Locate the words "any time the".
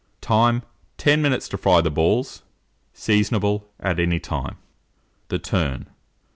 3.99-5.37